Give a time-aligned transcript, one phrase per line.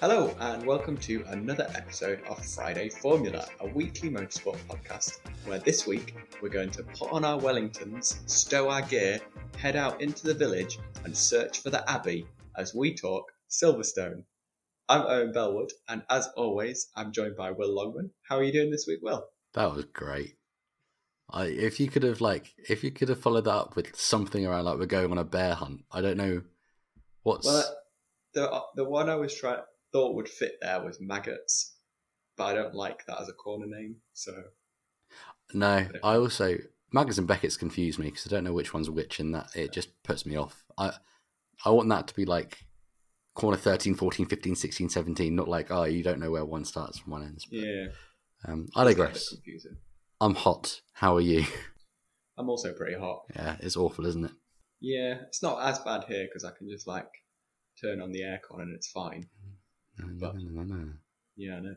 [0.00, 5.88] Hello, and welcome to another episode of Friday Formula, a weekly motorsport podcast where this
[5.88, 9.18] week we're going to put on our Wellingtons, stow our gear,
[9.56, 14.22] head out into the village, and search for the Abbey as we talk Silverstone.
[14.88, 18.12] I'm Owen Bellwood, and as always, I'm joined by Will Longman.
[18.22, 19.26] How are you doing this week, Will?
[19.54, 20.36] That was great.
[21.28, 24.46] I, if you could have like, if you could have followed that up with something
[24.46, 25.80] around like we're going on a bear hunt.
[25.90, 26.42] I don't know
[27.24, 27.46] what's.
[27.46, 27.64] Well,
[28.34, 31.74] the the one I was trying thought would fit there was Maggotts,
[32.36, 33.96] but I don't like that as a corner name.
[34.12, 34.32] So
[35.54, 36.56] no, I also
[36.94, 39.72] Maggotts and Beckett's confuse me because I don't know which one's which, and that it
[39.72, 40.64] just puts me off.
[40.76, 40.92] I
[41.64, 42.64] I want that to be like
[43.34, 46.98] corner 13, 14, 15, 16, 17, not like oh you don't know where one starts
[46.98, 47.46] from one ends.
[47.46, 47.86] But, yeah,
[48.46, 49.34] um, I digress.
[50.20, 50.80] I'm hot.
[50.92, 51.44] How are you?
[52.36, 53.22] I'm also pretty hot.
[53.34, 54.32] Yeah, it's awful, isn't it?
[54.80, 57.08] Yeah, it's not as bad here because I can just like
[57.80, 59.28] turn on the aircon and it's fine.
[59.98, 60.92] No, but, no, no, no,
[61.36, 61.74] Yeah, I know.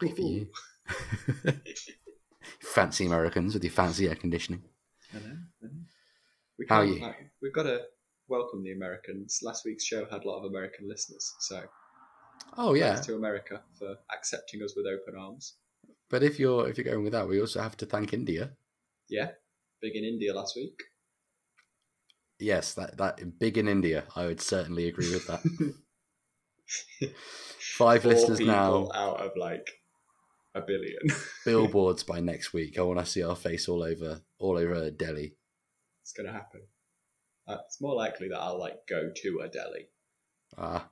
[0.00, 0.46] Lucky for you.
[2.60, 4.62] fancy Americans with your fancy air conditioning.
[5.14, 5.36] I know.
[5.62, 5.70] I know.
[6.58, 7.00] We How are you?
[7.00, 7.80] Like, we've got to
[8.28, 9.40] welcome the Americans.
[9.42, 11.62] Last week's show had a lot of American listeners, so
[12.56, 15.54] oh yeah, thanks to America for accepting us with open arms.
[16.08, 18.50] But if you're if you're going with that, we also have to thank India.
[19.08, 19.30] Yeah,
[19.80, 20.80] big in India last week.
[22.38, 24.04] Yes, that that big in India.
[24.16, 25.42] I would certainly agree with that.
[27.76, 28.88] Five Four listeners now.
[28.94, 29.66] out of like
[30.54, 31.00] a billion.
[31.44, 32.78] Billboards by next week.
[32.78, 35.34] I want to see our face all over all over Delhi.
[36.02, 36.62] it's gonna happen.
[37.46, 39.88] Uh, it's more likely that I'll like go to a deli.
[40.58, 40.88] Ah,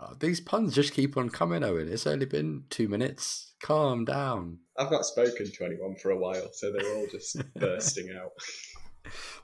[0.00, 1.88] uh, these puns just keep on coming, Owen.
[1.90, 3.54] It's only been two minutes.
[3.62, 4.58] Calm down.
[4.78, 8.32] I've not spoken to anyone for a while, so they're all just bursting out.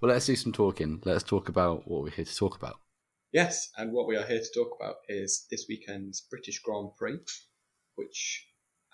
[0.00, 1.00] Well, let's do some talking.
[1.04, 2.76] Let's talk about what we're here to talk about.
[3.32, 7.18] Yes, and what we are here to talk about is this weekend's British Grand Prix,
[7.94, 8.46] which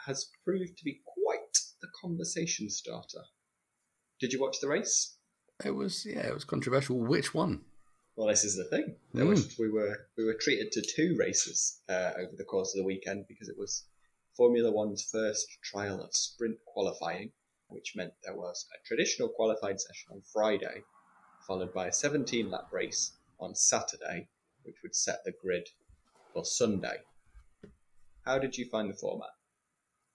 [0.07, 3.23] has proved to be quite the conversation starter.
[4.19, 5.17] Did you watch the race?
[5.65, 6.99] It was yeah, it was controversial.
[6.99, 7.61] Which one?
[8.17, 8.97] Well, this is the thing.
[9.13, 12.79] There was, we were we were treated to two races uh, over the course of
[12.79, 13.85] the weekend because it was
[14.37, 17.31] Formula One's first trial of sprint qualifying,
[17.69, 20.83] which meant there was a traditional qualifying session on Friday,
[21.47, 24.29] followed by a 17 lap race on Saturday,
[24.63, 25.69] which would set the grid
[26.33, 26.97] for Sunday.
[28.25, 29.31] How did you find the format?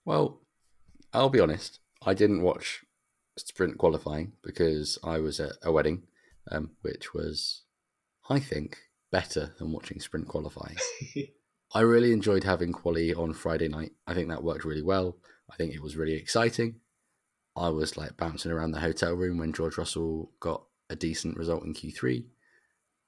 [0.04, 0.40] Well,
[1.12, 1.80] I'll be honest.
[2.04, 2.84] I didn't watch
[3.36, 6.04] sprint qualifying because I was at a wedding,
[6.50, 7.62] um, which was,
[8.28, 8.78] I think,
[9.12, 10.76] better than watching sprint qualifying.
[11.74, 13.92] I really enjoyed having quali on Friday night.
[14.06, 15.18] I think that worked really well.
[15.50, 16.76] I think it was really exciting.
[17.56, 21.64] I was like bouncing around the hotel room when George Russell got a decent result
[21.64, 22.24] in Q3.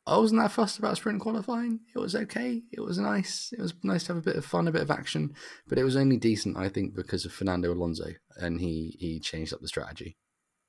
[0.07, 1.81] I wasn't that fussed about sprint qualifying.
[1.95, 2.63] It was okay.
[2.73, 3.53] It was nice.
[3.57, 5.35] It was nice to have a bit of fun, a bit of action,
[5.69, 9.53] but it was only decent, I think, because of Fernando Alonso, and he he changed
[9.55, 10.17] up the strategy.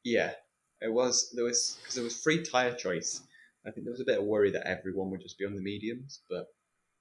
[0.03, 0.33] Yeah,
[0.81, 3.21] it was there was because there was free tire choice.
[3.65, 5.61] I think there was a bit of worry that everyone would just be on the
[5.61, 6.45] mediums, but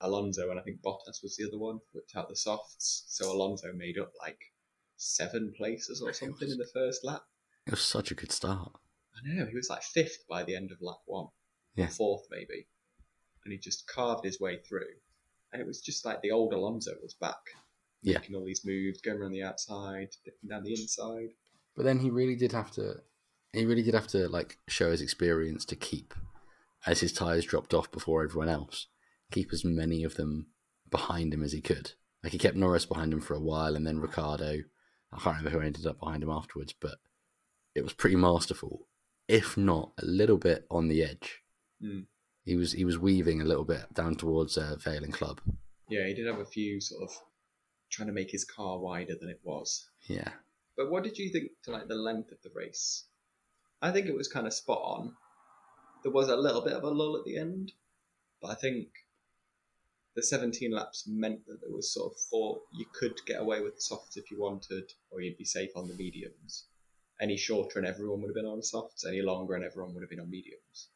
[0.00, 3.04] Alonso and I think Bottas was the other one whipped out the softs.
[3.08, 4.38] So Alonso made up like
[4.96, 7.22] seven places or something was- in the first lap.
[7.66, 8.72] It was such a good start.
[9.14, 11.28] I know he was like fifth by the end of lap one,
[11.76, 11.88] Yeah.
[11.88, 12.66] fourth maybe,
[13.44, 14.86] and he just carved his way through.
[15.52, 17.50] And it was just like the old Alonso was back,
[18.02, 18.18] Yeah.
[18.18, 21.30] making all these moves, going around the outside, dipping down the inside.
[21.74, 23.02] But then he really did have to.
[23.52, 26.14] He really did have to like show his experience to keep,
[26.86, 28.86] as his tires dropped off before everyone else,
[29.30, 30.46] keep as many of them
[30.90, 31.92] behind him as he could.
[32.22, 34.58] Like he kept Norris behind him for a while, and then Ricciardo.
[35.14, 36.96] I can't remember who ended up behind him afterwards, but
[37.74, 38.88] it was pretty masterful,
[39.28, 41.41] if not a little bit on the edge.
[41.82, 42.06] Mm.
[42.44, 45.40] He was he was weaving a little bit down towards uh, Vale and Club.
[45.88, 47.16] Yeah, he did have a few sort of
[47.90, 49.88] trying to make his car wider than it was.
[50.08, 50.30] Yeah,
[50.76, 53.04] But what did you think to like the length of the race?
[53.80, 55.16] I think it was kind of spot on.
[56.02, 57.72] There was a little bit of a lull at the end,
[58.40, 58.88] but I think
[60.14, 63.76] the 17 laps meant that there was sort of thought you could get away with
[63.76, 66.66] the softs if you wanted, or you'd be safe on the mediums.
[67.20, 69.06] Any shorter and everyone would have been on softs.
[69.06, 70.88] Any longer and everyone would have been on mediums.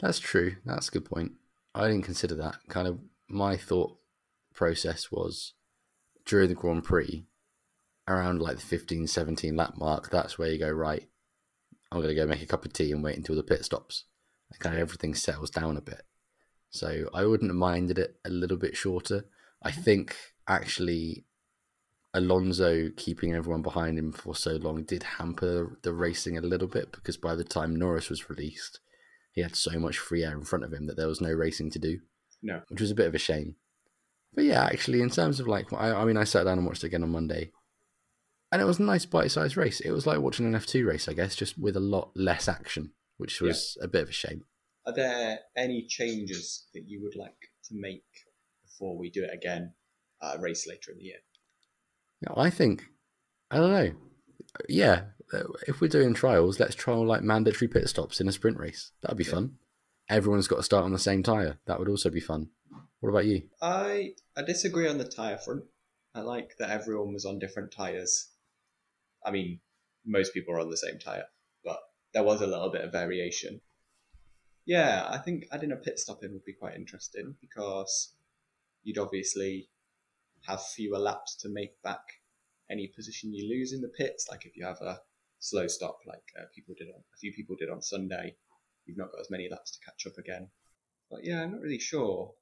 [0.00, 0.56] That's true.
[0.64, 1.32] That's a good point.
[1.74, 2.56] I didn't consider that.
[2.68, 2.98] Kind of
[3.28, 3.96] my thought
[4.54, 5.54] process was
[6.24, 7.24] during the Grand Prix,
[8.08, 11.08] around like the 15, 17 lap mark, that's where you go, right,
[11.90, 14.04] I'm going to go make a cup of tea and wait until the pit stops.
[14.50, 16.02] And kind of everything settles down a bit.
[16.70, 19.26] So I wouldn't have minded it a little bit shorter.
[19.62, 20.16] I think
[20.48, 21.24] actually
[22.14, 26.92] Alonso keeping everyone behind him for so long did hamper the racing a little bit
[26.92, 28.80] because by the time Norris was released,
[29.32, 31.70] he had so much free air in front of him that there was no racing
[31.70, 32.00] to do,
[32.42, 32.62] No.
[32.68, 33.56] which was a bit of a shame.
[34.34, 36.84] But yeah, actually, in terms of like, I, I mean, I sat down and watched
[36.84, 37.50] it again on Monday,
[38.50, 39.80] and it was a nice bite-sized race.
[39.80, 42.92] It was like watching an F2 race, I guess, just with a lot less action,
[43.16, 43.84] which was yeah.
[43.84, 44.44] a bit of a shame.
[44.86, 47.36] Are there any changes that you would like
[47.68, 48.04] to make
[48.64, 49.72] before we do it again
[50.22, 51.18] at a race later in the year?
[52.36, 52.84] I think,
[53.50, 53.92] I don't know.
[54.68, 58.58] Yeah, uh, if we're doing trials, let's trial like mandatory pit stops in a sprint
[58.58, 58.92] race.
[59.00, 59.30] That'd be yeah.
[59.30, 59.56] fun.
[60.08, 61.58] Everyone's got to start on the same tyre.
[61.66, 62.50] That would also be fun.
[63.00, 63.42] What about you?
[63.60, 65.64] I I disagree on the tyre front.
[66.14, 68.30] I like that everyone was on different tyres.
[69.24, 69.60] I mean,
[70.04, 71.24] most people are on the same tyre,
[71.64, 71.78] but
[72.12, 73.60] there was a little bit of variation.
[74.66, 78.14] Yeah, I think adding a pit stop in would be quite interesting because
[78.82, 79.68] you'd obviously
[80.46, 82.02] have fewer laps to make back
[82.72, 84.26] any position you lose in the pits.
[84.30, 84.98] Like if you have a
[85.38, 88.34] slow stop, like uh, people did on a few people did on Sunday,
[88.86, 90.48] you've not got as many laps to catch up again.
[91.10, 92.32] But yeah, I'm not really sure.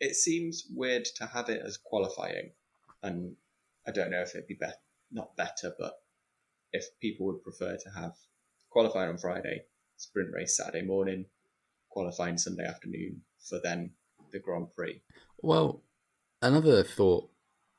[0.00, 2.50] It seems weird to have it as qualifying,
[3.02, 3.36] and
[3.86, 4.74] I don't know if it'd be, better,
[5.10, 5.94] not better, but
[6.72, 8.12] if people would prefer to have
[8.70, 9.62] qualifying on Friday,
[9.96, 11.26] sprint race Saturday morning,
[11.90, 13.92] qualifying Sunday afternoon for then
[14.30, 15.02] the Grand Prix.
[15.42, 15.82] Well,
[16.42, 17.30] another thought.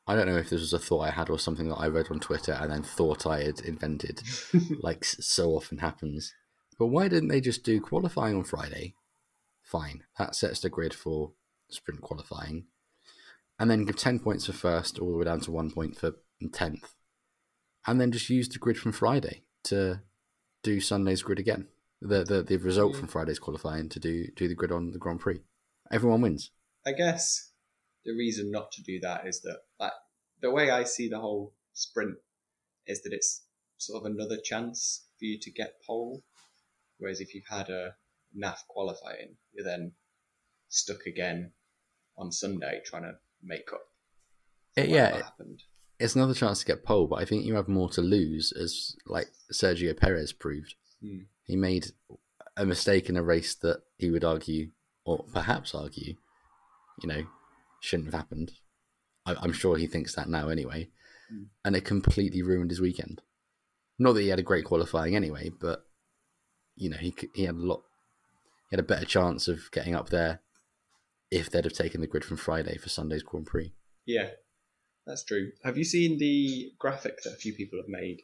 [0.10, 2.08] I don't know if this was a thought I had or something that I read
[2.10, 4.24] on Twitter and then thought I had invented,
[4.82, 6.34] like so often happens.
[6.80, 8.96] But why didn't they just do qualifying on Friday?
[9.62, 11.34] Fine, that sets the grid for
[11.70, 12.66] sprint qualifying,
[13.60, 16.14] and then give ten points for first, all the way down to one point for
[16.52, 16.96] tenth,
[17.86, 20.02] and then just use the grid from Friday to
[20.64, 21.68] do Sunday's grid again
[22.02, 23.00] the the, the result hmm.
[23.00, 25.42] from Friday's qualifying to do do the grid on the Grand Prix.
[25.92, 26.52] Everyone wins.
[26.86, 27.52] I guess
[28.06, 29.92] the reason not to do that is that like,
[30.42, 32.16] the way I see the whole sprint
[32.88, 33.44] is that it's
[33.78, 36.24] sort of another chance for you to get pole.
[36.98, 37.96] Whereas if you've had a
[38.38, 39.94] NAF qualifying, you're then
[40.70, 41.52] stuck again
[42.18, 43.14] on Sunday trying to
[43.44, 43.82] make up.
[44.76, 45.64] It, yeah, happened.
[46.00, 48.96] It's another chance to get pole, but I think you have more to lose, as
[49.06, 50.76] like Sergio Perez proved.
[51.02, 51.24] Hmm.
[51.44, 51.88] He made
[52.56, 54.70] a mistake in a race that he would argue,
[55.06, 56.16] or perhaps argue,
[57.02, 57.24] you know,
[57.82, 58.52] shouldn't have happened.
[59.26, 60.90] I, am sure he thinks that now anyway.
[61.34, 61.48] Mm.
[61.64, 63.22] And it completely ruined his weekend.
[63.98, 65.86] Not that he had a great qualifying anyway, but
[66.76, 67.84] you know, he he had a lot,
[68.70, 70.40] he had a better chance of getting up there
[71.30, 73.74] if they'd have taken the grid from Friday for Sunday's Grand Prix.
[74.06, 74.30] Yeah,
[75.06, 75.52] that's true.
[75.64, 78.22] Have you seen the graphic that a few people have made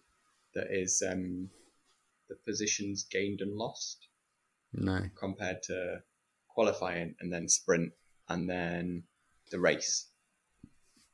[0.56, 1.50] that is um,
[2.30, 4.08] the positions gained and lost.
[4.74, 5.02] No.
[5.18, 6.02] Compared to
[6.50, 7.92] qualifying and then sprint
[8.30, 9.04] and then
[9.52, 10.10] the race.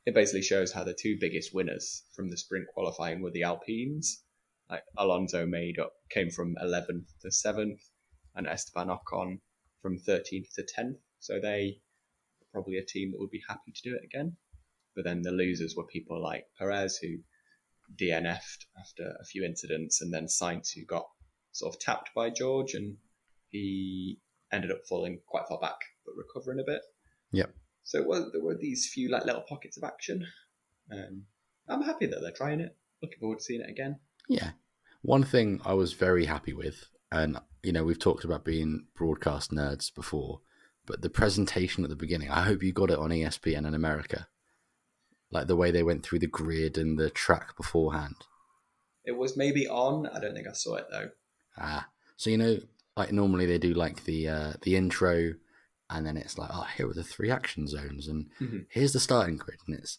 [0.04, 4.22] It basically shows how the two biggest winners from the sprint qualifying were the Alpines.
[4.68, 7.80] Like Alonso made up came from 11th to 7th,
[8.34, 9.40] and Esteban Ocon
[9.80, 10.98] from 13th to 10th.
[11.20, 11.80] So they
[12.40, 14.36] are probably a team that would be happy to do it again.
[14.94, 17.18] But then the losers were people like Perez, who
[17.96, 21.06] DNF'd after a few incidents, and then Sainz, who got
[21.52, 22.96] sort of tapped by George, and
[23.50, 24.18] he
[24.52, 26.82] ended up falling quite far back, but recovering a bit.
[27.32, 27.54] Yep.
[27.84, 30.26] So well, there were these few like little pockets of action.
[30.90, 31.24] Um,
[31.68, 32.76] I'm happy that they're trying it.
[33.02, 33.98] Looking forward to seeing it again.
[34.28, 34.50] Yeah.
[35.02, 39.50] One thing I was very happy with, and you know, we've talked about being broadcast
[39.50, 40.40] nerds before,
[40.86, 44.28] but the presentation at the beginning, I hope you got it on ESPN in America
[45.32, 48.16] like the way they went through the grid and the track beforehand?
[49.04, 50.06] It was maybe on.
[50.06, 51.08] I don't think I saw it though.
[51.58, 52.58] Ah, so you know,
[52.96, 55.34] like normally they do like the uh, the intro,
[55.92, 58.60] and then it's like, oh, here are the three action zones, and mm-hmm.
[58.68, 59.98] here's the starting grid, and it's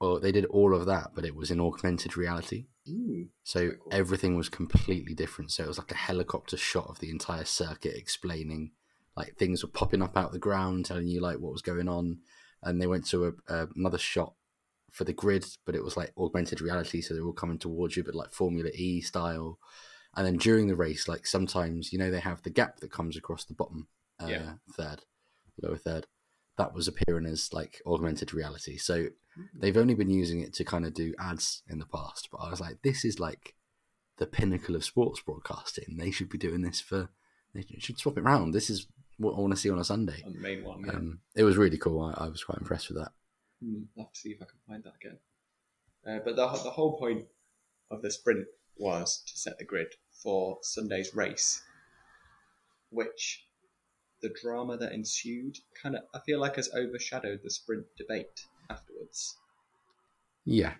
[0.00, 2.66] well, they did all of that, but it was in augmented reality.
[2.88, 3.88] Ooh, so cool.
[3.90, 5.50] everything was completely different.
[5.50, 8.70] So it was like a helicopter shot of the entire circuit, explaining
[9.16, 12.18] like things were popping up out the ground, telling you like what was going on.
[12.62, 14.34] And they went to a, a, another shot
[14.92, 17.96] for the grid, but it was like augmented reality, so they were all coming towards
[17.96, 19.58] you, but like Formula E style.
[20.16, 23.16] And then during the race, like sometimes you know they have the gap that comes
[23.16, 23.88] across the bottom
[24.22, 24.52] uh, yeah.
[24.72, 25.02] third,
[25.62, 26.06] lower third.
[26.56, 28.78] That was appearing as like augmented reality.
[28.78, 29.60] So mm-hmm.
[29.60, 32.28] they've only been using it to kind of do ads in the past.
[32.32, 33.54] But I was like, this is like
[34.18, 35.96] the pinnacle of sports broadcasting.
[35.96, 37.10] They should be doing this for.
[37.54, 38.52] They should swap it around.
[38.52, 38.86] This is
[39.16, 40.22] what I want to see on a Sunday.
[40.24, 40.92] On the main one, yeah.
[40.92, 42.00] Um, it was really cool.
[42.02, 43.12] I, I was quite impressed with that.
[43.62, 45.18] Hmm, I'll have to see if I can find that again.
[46.06, 47.24] Uh, but the, the whole point
[47.90, 48.46] of the sprint
[48.76, 49.88] was to set the grid
[50.22, 51.62] for Sunday's race,
[52.90, 53.46] which
[54.22, 59.36] the drama that ensued kind of I feel like has overshadowed the sprint debate afterwards.
[60.44, 60.74] Yeah,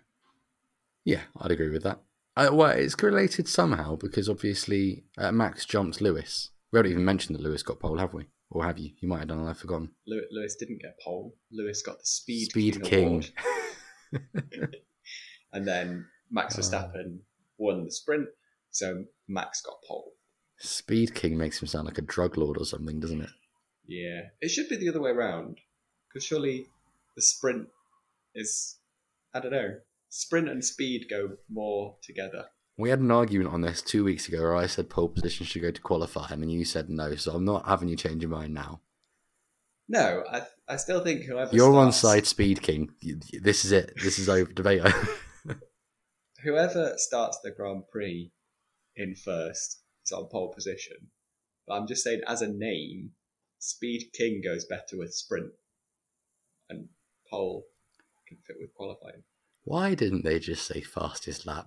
[1.04, 2.00] yeah, I'd agree with that.
[2.36, 6.50] Uh, well, it's related somehow because obviously uh, Max jumped Lewis.
[6.72, 8.26] We haven't even mentioned that Lewis got pole, have we?
[8.50, 8.90] Or have you?
[9.00, 9.90] You might have done, and I've forgotten.
[10.06, 11.34] Lew- Lewis didn't get pole.
[11.52, 13.22] Lewis got the Speed, Speed King.
[13.22, 14.20] King.
[15.52, 16.60] and then Max Oh.
[16.60, 17.18] Verstappen
[17.58, 18.28] won the sprint,
[18.70, 20.12] so Max got pole.
[20.58, 23.30] Speed King makes him sound like a drug lord or something, doesn't it?
[23.86, 25.58] Yeah, it should be the other way around
[26.08, 26.66] because surely
[27.16, 27.68] the sprint
[28.34, 28.76] is
[29.32, 29.76] I don't know.
[30.08, 32.46] Sprint and speed go more together.
[32.76, 35.62] We had an argument on this two weeks ago where I said pole position should
[35.62, 38.54] go to qualify, and you said no, so I'm not having you change your mind
[38.54, 38.80] now.
[39.88, 42.90] No, I I still think whoever You're on side Speed King.
[43.32, 43.94] This is it.
[44.02, 44.52] This is over.
[44.52, 45.08] Debate over.
[46.44, 48.30] whoever starts the Grand Prix
[48.96, 50.96] in first is on pole position.
[51.66, 53.10] But I'm just saying, as a name,
[53.58, 55.52] Speed King goes better with sprint,
[56.70, 56.88] and
[57.30, 57.66] pole
[58.26, 59.22] can fit with qualifying.
[59.64, 61.66] Why didn't they just say fastest lap?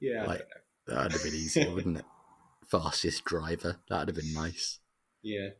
[0.00, 0.94] Yeah, Like- I don't know.
[0.94, 2.04] That'd have been easier, wouldn't it?
[2.68, 3.76] Fastest driver.
[3.88, 4.78] That'd have been nice.
[5.22, 5.50] Yeah.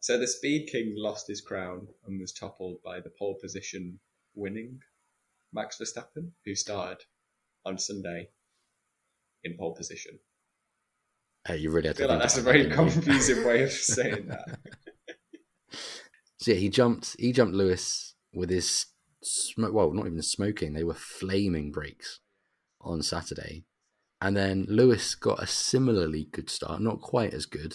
[0.00, 3.98] So the Speed King lost his crown and was toppled by the pole position
[4.34, 4.80] winning
[5.52, 6.98] Max Verstappen, who started
[7.64, 8.28] on Sunday
[9.44, 10.18] in pole position.
[11.48, 12.92] Hey, you really I had to feel like that's a very that, didn't you?
[12.92, 14.58] confusing way of saying that.
[16.36, 17.16] So yeah, he jumped.
[17.18, 18.84] He jumped Lewis with his
[19.22, 19.72] smoke.
[19.72, 20.74] Well, not even smoking.
[20.74, 22.20] They were flaming brakes
[22.82, 23.64] on Saturday,
[24.20, 27.74] and then Lewis got a similarly good start, not quite as good,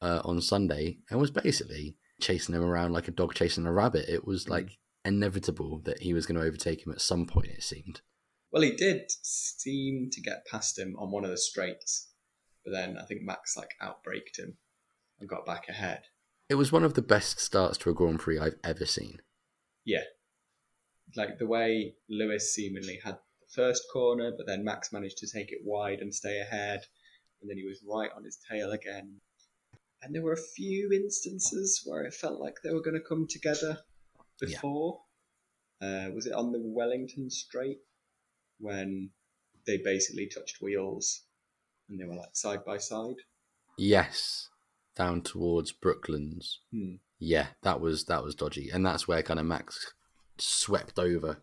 [0.00, 4.08] uh, on Sunday, and was basically chasing him around like a dog chasing a rabbit.
[4.08, 7.48] It was like inevitable that he was going to overtake him at some point.
[7.48, 8.02] It seemed.
[8.52, 12.12] Well, he did seem to get past him on one of the straights,
[12.64, 14.56] but then I think Max like outbraked him
[15.20, 16.02] and got back ahead.
[16.48, 19.20] It was one of the best starts to a Grand Prix I've ever seen.
[19.84, 20.02] Yeah.
[21.16, 25.52] Like the way Lewis seemingly had the first corner, but then Max managed to take
[25.52, 26.80] it wide and stay ahead,
[27.40, 29.20] and then he was right on his tail again.
[30.02, 33.26] And there were a few instances where it felt like they were going to come
[33.28, 33.78] together
[34.42, 34.48] Yeah.
[34.48, 35.00] before.
[35.80, 37.78] Uh, was it on the Wellington Straight
[38.58, 39.10] when
[39.66, 41.22] they basically touched wheels
[41.88, 43.16] and they were like side by side?
[43.76, 44.48] Yes,
[44.96, 46.60] down towards Brooklands.
[46.72, 46.94] Hmm.
[47.18, 49.94] Yeah, that was that was dodgy, and that's where kind of Max
[50.38, 51.42] swept over,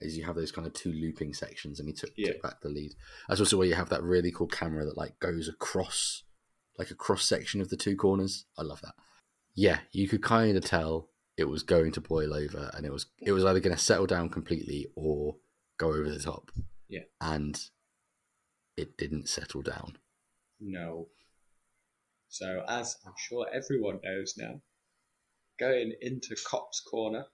[0.00, 2.32] as you have those kind of two looping sections, and he took, Yeah.
[2.32, 2.92] took back the lead.
[3.28, 6.22] That's also where you have that really cool camera that like goes across,
[6.78, 8.46] like a cross section of the two corners.
[8.58, 8.94] I love that.
[9.54, 13.06] Yeah, you could kind of tell it was going to boil over, and it was
[13.20, 15.36] it was either going to settle down completely or
[15.78, 16.50] go over the top.
[16.88, 17.02] Yeah.
[17.20, 17.60] and
[18.80, 19.98] it didn't settle down.
[20.60, 21.08] No.
[22.28, 24.60] So, as I'm sure everyone knows now,
[25.58, 27.26] going into Copse corner,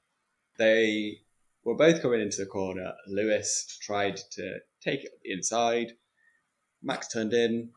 [0.59, 1.21] they
[1.65, 2.95] were both coming into the corner.
[3.07, 5.93] Lewis tried to take it inside.
[6.83, 7.71] Max turned in.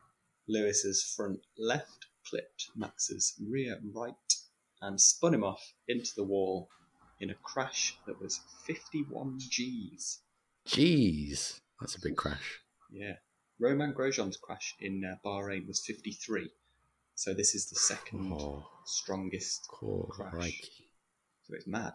[0.48, 4.14] Lewis's front left clipped Max's rear right
[4.80, 6.68] and spun him off into the wall
[7.20, 10.20] in a crash that was 51 G's.
[10.66, 12.60] Jeez, that's a big crash.
[12.90, 13.16] Yeah.
[13.60, 16.50] Romain Grosjean's crash in uh, Bahrain was 53.
[17.14, 19.66] So this is the second Oh, strongest.
[19.70, 20.32] cool, Crash.
[20.32, 20.88] crikey.
[21.42, 21.94] So it's mad.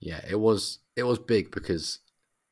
[0.00, 2.00] Yeah, it was it was big because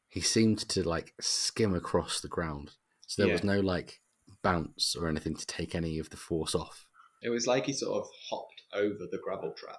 [0.09, 2.73] he seemed to like skim across the ground.
[3.06, 4.00] So there was no like
[4.42, 6.87] bounce or anything to take any of the force off.
[7.23, 9.78] It was like he sort of hopped over the gravel trap.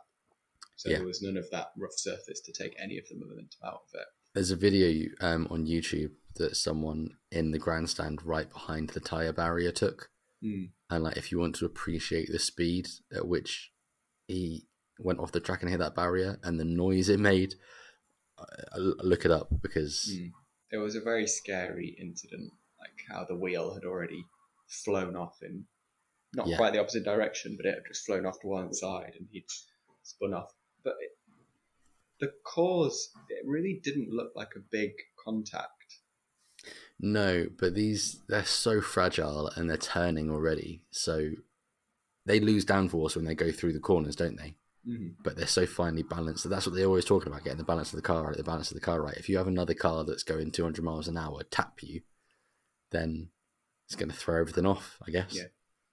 [0.76, 0.98] So Yeah.
[0.98, 4.00] there was none of that rough surface to take any of the momentum out of
[4.00, 4.08] it.
[4.34, 9.34] There's a video um, on YouTube that someone in the grandstand right behind the tire
[9.34, 10.10] barrier took,
[10.42, 10.66] Hmm.
[10.90, 13.72] and like if you want to appreciate the speed at which
[14.28, 14.68] he
[15.00, 17.56] went off the track and hit that barrier and the noise it made,
[18.38, 18.46] uh,
[18.78, 20.28] look it up because Hmm.
[20.72, 24.26] It was a very scary incident, like how the wheel had already
[24.68, 25.68] flown off in
[26.34, 26.58] not Yeah.
[26.58, 29.46] quite the opposite direction, but it had just flown off to one side and he'd
[30.02, 30.52] spun off.
[30.84, 31.16] But it,
[32.20, 36.00] the cause, it really didn't look like a big contact.
[37.06, 40.84] No, but these they're so fragile and they're turning already.
[40.90, 41.32] So
[42.26, 44.56] they lose downforce when they go through the corners, don't they?
[44.88, 45.16] Mm.
[45.22, 46.44] But they're so finely balanced.
[46.44, 48.44] that That's what they're always talking about: getting the balance of the car right, the
[48.44, 49.18] balance of the car right.
[49.18, 52.04] If you have another car that's going 200 miles an hour tap you,
[52.92, 53.32] then
[53.86, 55.36] it's going to throw everything off, I guess.
[55.36, 55.48] Yeah.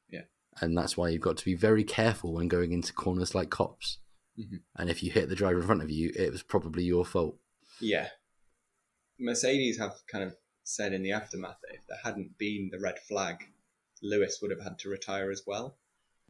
[0.08, 0.22] Yeah.
[0.60, 3.98] And that's why you've got to be very careful when going into corners like Copse.
[4.38, 4.60] Mhm.
[4.76, 7.36] And if you hit the driver in front of you, it was probably your fault.
[7.80, 8.10] Yeah.
[9.18, 10.36] Mercedes have kind of
[10.70, 13.36] said in the aftermath that if there hadn't been the red flag,
[14.02, 15.76] Lewis would have had to retire as well.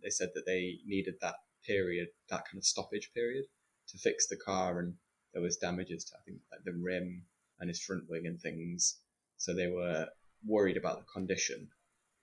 [0.03, 3.45] They said that they needed that period, that kind of stoppage period,
[3.89, 4.95] to fix the car, and
[5.33, 7.23] there was damages to I think like the rim
[7.61, 8.97] and his front wing and things.
[9.37, 10.09] So they were
[10.47, 11.69] worried about the condition.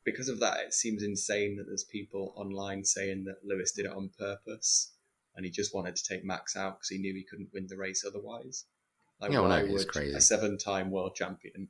[0.04, 3.92] Because of that, it seems insane that there's people online saying that Lewis did it
[3.92, 4.94] on purpose
[5.36, 7.78] and he just wanted to take Max out because he knew he couldn't win the
[7.78, 8.66] race otherwise.
[9.20, 10.16] Like, Yeah, well, why no, would crazy.
[10.16, 11.70] a seven-time world champion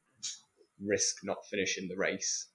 [0.86, 2.48] risk not finishing the race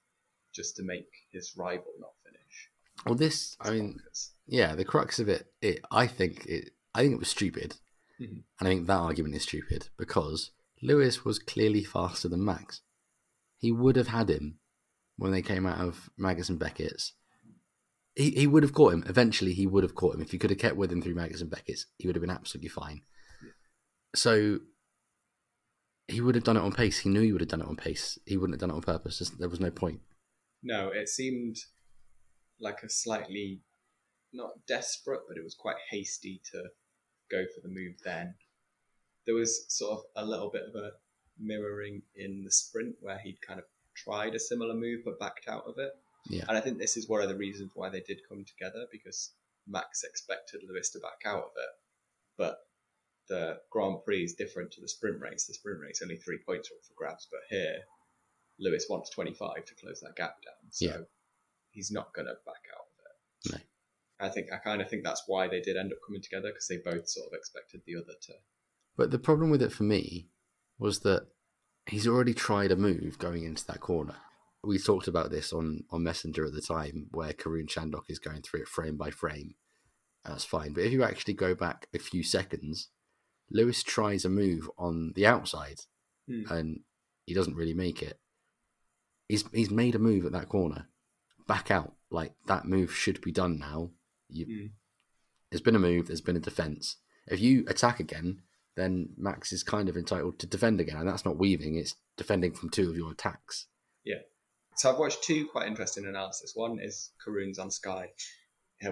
[0.55, 2.69] just to make his rival not finish?
[3.07, 3.99] Well, this, I mean,
[4.47, 7.77] yeah, the crux of it, it I think it, I think it was stupid,
[8.21, 8.45] Mhm.
[8.61, 10.51] and I think that argument is stupid because
[10.83, 12.83] Lewis was clearly faster than Max.
[13.59, 14.59] He would have had him
[15.17, 17.15] when they came out of Maggotts and Beckett's.
[18.15, 19.05] He he would have caught him.
[19.07, 21.41] Eventually, he would have caught him if he could have kept with him through Maggotts
[21.41, 21.87] and Beckett's.
[21.97, 23.03] He would have been absolutely fine.
[24.15, 24.61] So
[26.09, 26.99] he would have done it on pace.
[27.01, 28.19] He knew he would have done it on pace.
[28.27, 29.19] He wouldn't have done it on purpose.
[29.19, 30.01] There's- There was no point.
[30.63, 31.57] No, it seemed
[32.61, 33.63] like a slightly
[34.33, 36.71] not desperate, but it was quite hasty to
[37.31, 38.35] go for the move then.
[39.27, 40.93] There was sort of a little bit of a
[41.39, 43.67] mirroring in the sprint where he'd kind of
[43.97, 45.93] tried a similar move but backed out of it.
[46.31, 46.45] Yeah.
[46.49, 49.33] And I think this is one of the reasons why they did come together because
[49.67, 51.71] Max expected Lewis to back out of it.
[52.39, 52.59] But
[53.29, 55.47] the Grand Prix is different to the sprint race.
[55.47, 57.77] The sprint race only three points are up for grabs, but here
[58.59, 60.71] Lewis wants 25 to close that gap down.
[60.71, 60.99] So Yeah.
[61.71, 63.53] he's not going to back out of it.
[63.53, 64.27] No.
[64.27, 66.69] I think I kind of think that's why they did end up coming together because
[66.69, 68.33] they both sort of expected the other to.
[68.97, 70.29] But the problem with it for me
[70.79, 71.27] was that
[71.87, 74.17] he's already tried a move going into that corner.
[74.65, 78.43] We talked about this on, on Messenger at the time, where Karun Chandhok is going
[78.43, 79.57] through it frame by frame.
[80.25, 80.73] That's fine.
[80.73, 82.91] But if you actually go back a few seconds,
[83.51, 85.81] Lewis tries a move on the outside
[86.29, 86.43] Hmm.
[86.51, 86.81] and
[87.27, 88.19] he doesn't really make it.
[89.29, 90.89] He's he's made a move at that corner.
[91.47, 91.95] Back out.
[92.11, 93.91] Like that move should be done now.
[94.29, 94.67] You Hmm.
[95.51, 96.97] there's been a move, there's been a defense.
[97.27, 98.43] If you attack again,
[98.75, 102.55] then Max is kind of entitled to defend again, and that's not weaving; it's defending
[102.55, 103.67] from two of your attacks.
[104.05, 104.23] Yeah.
[104.77, 106.53] So I've watched two quite interesting analysis.
[106.55, 108.13] One is Karun's on Sky,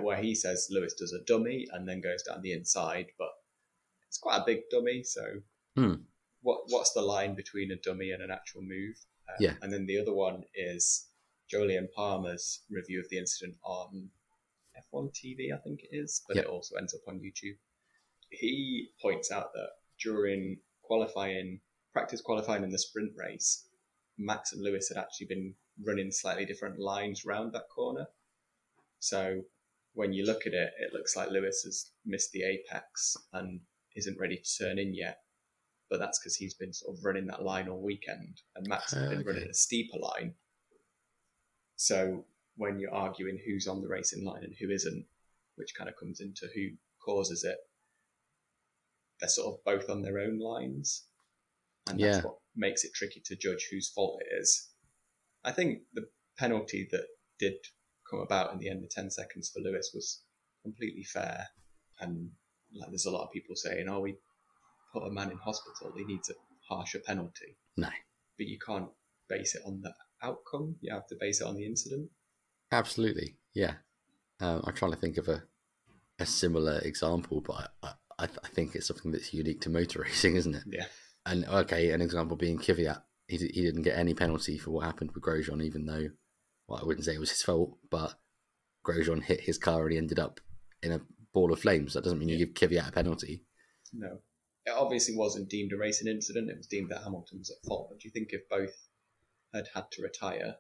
[0.01, 3.31] where he says Lewis does a dummy and then goes down the inside, but
[4.11, 5.05] it's quite a big dummy.
[5.05, 5.23] So
[5.77, 6.03] Hmm.
[6.43, 8.97] what what's the line between a dummy and an actual move?
[9.29, 9.55] Uh, Yeah.
[9.63, 11.07] And then the other one is
[11.49, 14.11] Jolyon Palmer's review of the incident on
[14.77, 16.45] F1 TV, I think it is, but Yep.
[16.45, 17.57] it also ends up on YouTube.
[18.31, 19.71] He points out that
[20.03, 21.61] during qualifying,
[21.93, 23.69] practice qualifying in the sprint race,
[24.19, 28.09] Max and Lewis had actually been running slightly different lines round that corner.
[28.99, 29.45] So
[29.93, 33.61] when you look at it, it looks like Lewis has missed the apex and
[33.97, 35.19] isn't ready to turn in yet.
[35.89, 39.09] But that's because he's been sort of running that line all weekend, and Max has
[39.09, 39.29] been ah, Okay.
[39.29, 40.35] running a steeper line.
[41.77, 42.25] So
[42.57, 45.07] when you're arguing who's on the racing line and who isn't,
[45.57, 46.69] which kind of comes into who
[47.05, 47.57] causes it,
[49.21, 51.07] they're sort of both on their own lines,
[51.89, 52.23] and that's Yeah.
[52.23, 54.69] what makes it tricky to judge whose fault it is.
[55.45, 57.07] I think the penalty that
[57.39, 57.55] did
[58.09, 60.23] come about in the end, the 10 seconds for Lewis, was
[60.63, 61.49] completely fair.
[61.99, 62.31] And
[62.75, 64.17] like, there's a lot of people saying, "Oh, we
[64.93, 66.35] put a man in hospital; he needs a
[66.69, 67.89] harsher penalty." No,
[68.39, 68.89] But you can't
[69.29, 70.77] base it on the outcome.
[70.81, 72.11] You have to base it on the incident.
[72.73, 73.75] absolutely, yeah.
[74.41, 75.43] Um, I'm trying to think of a
[76.19, 80.37] a similar example, but I, I, I think it's something that's unique to motor racing,
[80.37, 80.65] isn't it?
[80.67, 80.85] Yeah,
[81.25, 83.03] And okay, an example being Kvyat.
[83.27, 86.09] He, he didn't get any penalty for what happened with Grosjean, even though,
[86.69, 88.19] well, I wouldn't say it was his fault, but
[88.85, 90.41] Grosjean hit his car and he ended up
[90.83, 91.01] in a
[91.33, 91.95] ball of flames.
[91.95, 93.45] That doesn't mean you give Kvyat a penalty.
[93.93, 94.19] no.
[94.67, 96.51] It obviously wasn't deemed a racing incident.
[96.51, 97.89] It was deemed that Hamilton was at fault.
[97.89, 98.77] But do you think if both
[99.55, 100.57] had had to retire,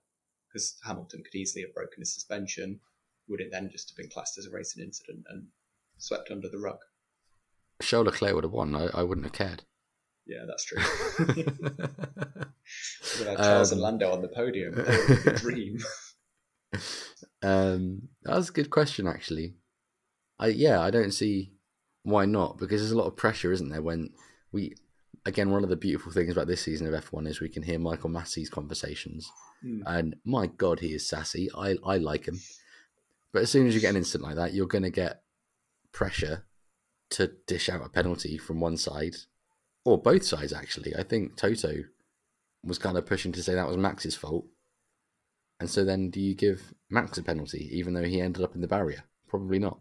[0.48, 2.80] because Hamilton could easily have broken his suspension,
[3.28, 5.48] would it then just have been classed as a racing incident and
[5.98, 6.78] swept under the rug?
[7.83, 8.74] Charles Leclerc would have won.
[8.74, 9.64] I, I wouldn't have cared.
[10.26, 10.78] Yeah, that's true.
[13.26, 14.74] Have Charles Um, and Lando on the podium.
[15.37, 15.78] Dream.
[17.42, 19.54] Um, that was a good question, actually.
[20.40, 21.53] I yeah, I don't see
[22.03, 23.83] why not because there's a lot of pressure, isn't there?
[23.83, 24.11] When
[24.50, 24.74] we
[25.26, 27.79] again, one of the beautiful things about this season of F1 is we can hear
[27.79, 29.31] Michael Masi's conversations,
[29.62, 29.83] Hmm.
[29.87, 31.48] and my God, he is sassy.
[31.55, 32.40] I I like him,
[33.33, 35.22] but as soon as you get an incident like that, you're going to get
[35.92, 36.46] pressure
[37.11, 39.16] to dish out a penalty from one side
[39.85, 40.53] or both sides.
[40.53, 41.85] Actually, I think Toto
[42.64, 44.46] was kind of pushing to say that was Max's fault.
[45.59, 48.61] And so then do you give Max a penalty even though he ended up in
[48.62, 49.05] the barrier?
[49.29, 49.81] Probably not.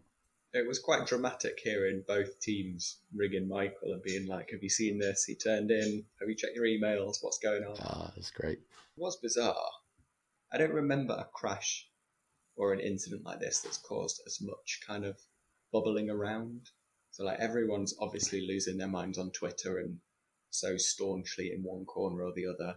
[0.52, 4.98] It was quite dramatic hearing both teams ringing Michael and being like, Have you seen
[4.98, 5.24] this?
[5.24, 6.04] He turned in.
[6.18, 7.18] Have you checked your emails?
[7.20, 7.76] What's going on?
[7.80, 8.58] Ah, that's great.
[8.58, 9.70] It was bizarre.
[10.52, 11.86] I don't remember a crash
[12.56, 15.16] or an incident like this that's caused as much kind of
[15.72, 16.70] bubbling around.
[17.12, 19.98] So, like, everyone's obviously losing their minds on Twitter and
[20.50, 22.74] so staunchly in one corner or the other.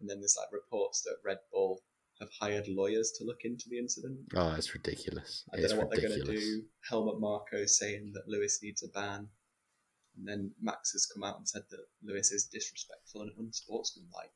[0.00, 1.80] And then there's like reports that Red Bull
[2.22, 4.18] have hired lawyers to look into the incident.
[4.34, 5.44] Oh, it's ridiculous.
[5.52, 6.16] I don't it's know what ridiculous.
[6.18, 6.62] they're going to do.
[6.88, 9.28] Helmut Marko saying that Lewis needs a ban.
[10.16, 14.30] And then Max has come out and said that Lewis is disrespectful and unsportsmanlike.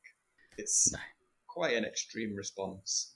[0.57, 0.99] It's No.
[1.47, 3.15] quite an extreme response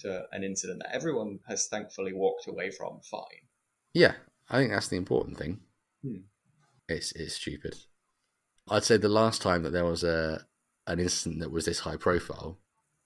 [0.00, 3.48] to an incident that everyone has thankfully walked away from fine.
[3.92, 4.16] Yeah,
[4.50, 5.60] I think that's the important thing.
[6.02, 6.22] Hmm.
[6.88, 7.76] It's it's stupid.
[8.68, 10.46] I'd say the last time that there was a
[10.86, 12.58] an incident that was this high profile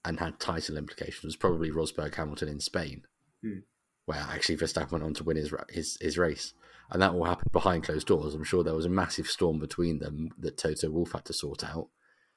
[0.05, 3.03] and had title implications was probably Rosberg Hamilton in Spain,
[3.43, 3.59] Hmm.
[4.05, 6.53] where actually Verstappen went on to win his his his race,
[6.89, 8.33] and that all happened behind closed doors.
[8.33, 11.63] I'm sure there was a massive storm between them that Toto Wolff had to sort
[11.63, 11.89] out,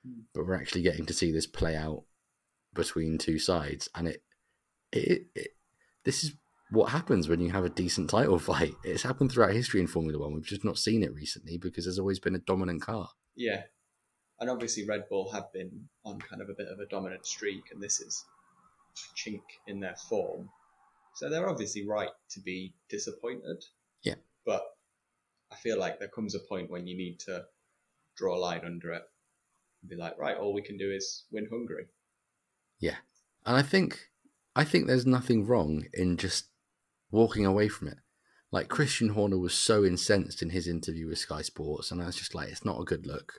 [0.05, 0.23] Hmm.
[0.35, 2.05] but we're actually getting to see this play out
[2.75, 4.23] between two sides, and it
[4.93, 5.57] it, it
[6.05, 6.33] this is
[6.71, 8.75] what happens when you have a decent title fight.
[8.83, 10.35] It's happened throughout history in Formula One.
[10.35, 13.11] We've just not seen it recently because there's always been a dominant car.
[13.37, 13.65] Yeah.
[14.43, 15.71] And obviously, Red Bull have been
[16.05, 18.25] on kind of a bit of a dominant streak, and this is
[18.97, 20.49] a chink in their form.
[21.15, 23.63] So they're obviously right to be disappointed.
[24.03, 24.17] Yeah.
[24.45, 24.65] But
[25.53, 27.45] I feel like there comes a point when you need to
[28.17, 29.05] draw a line under it
[29.81, 31.87] and be like, right, all we can do is win Hungary.
[32.81, 32.97] Yeah.
[33.47, 34.09] And I think
[34.57, 36.49] I think there's nothing wrong in just
[37.13, 37.99] walking away from it.
[38.51, 42.17] Like Christian Horner was so incensed in his interview with Sky Sports, and I was
[42.17, 43.35] just like, it's not a good look.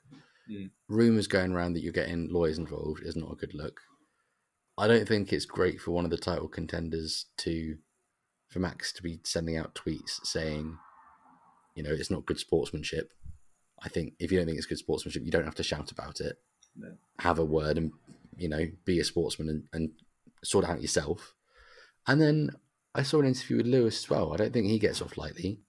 [0.49, 0.71] Mm.
[0.89, 3.79] Rumors going around that you're getting lawyers involved is not a good look.
[4.77, 7.77] I don't think it's great for one of the title contenders to,
[8.49, 10.77] for Max to be sending out tweets saying,
[11.75, 13.11] you know, it's not good sportsmanship.
[13.83, 16.21] I think if you don't think it's good sportsmanship, you don't have to shout about
[16.21, 16.37] it.
[16.75, 16.93] No.
[17.19, 17.91] Have a word and
[18.37, 19.91] you know be a sportsman and, and
[20.43, 21.33] sort out yourself.
[22.07, 22.51] And then
[22.95, 24.33] I saw an interview with Lewis as well.
[24.33, 25.59] I don't think he gets off lightly.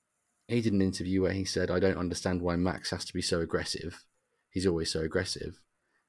[0.48, 3.22] He did an interview where he said, "I don't understand why Max has to be
[3.22, 4.04] so aggressive.
[4.54, 5.60] He's always so aggressive."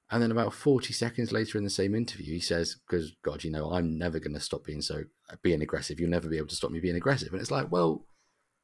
[0.09, 3.51] And then about forty seconds later in the same interview, he says, "Because God, you
[3.51, 5.03] know, I'm never going to stop being so
[5.41, 5.99] being aggressive.
[5.99, 8.05] You'll never be able to stop me being aggressive." And it's like, well,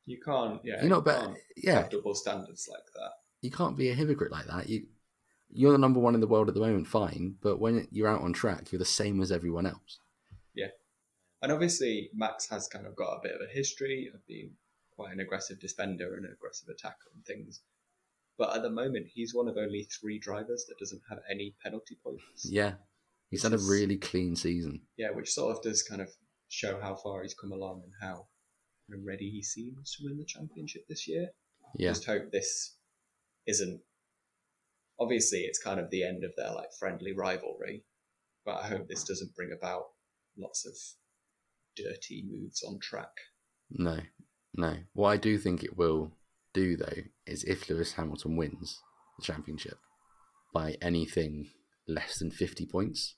[0.05, 0.81] You can't, yeah.
[0.81, 1.35] you're not you better.
[1.57, 3.11] Yeah, double standards like that.
[3.41, 4.69] you can't be a hypocrite like that.
[4.69, 4.85] You
[5.53, 8.21] you're the number one in the world at the moment, fine, but when you're out
[8.21, 9.99] on track, you're the same as everyone else.
[10.55, 10.69] Yeah.
[11.41, 14.51] And obviously, Max has kind of got a bit of a history of being
[14.95, 17.61] quite an aggressive defender and an aggressive attacker and things.
[18.37, 21.97] But at the moment, he's one of only three drivers that doesn't have any penalty
[22.03, 22.47] points.
[22.49, 22.73] Yeah,
[23.29, 24.81] he's had a really clean season.
[24.97, 26.09] Yeah, which sort of does kind of
[26.47, 28.27] show how far he's come along and how
[29.05, 31.29] ready he seems to win the championship this year.
[31.75, 32.75] Yeah, Just hope this
[33.47, 33.79] isn't.
[34.99, 37.83] Obviously, it's kind of the end of their like friendly rivalry,
[38.45, 39.83] but I hope this doesn't bring about
[40.37, 40.73] lots of
[41.75, 43.11] dirty moves on track.
[43.71, 43.99] no,
[44.55, 44.75] no.
[44.93, 46.11] What I do think it will
[46.53, 48.81] do though is if Lewis Hamilton wins
[49.17, 49.77] the championship
[50.53, 51.49] by anything
[51.87, 53.15] less than fifty points,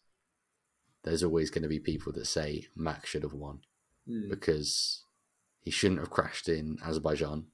[1.04, 3.62] there's always going to be people that say Max should have won.
[4.06, 4.30] Hmm.
[4.30, 5.06] because
[5.62, 7.46] he shouldn't have crashed in Azerbaijan